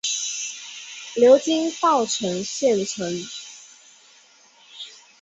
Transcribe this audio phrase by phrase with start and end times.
[1.13, 3.05] 流经稻城县城。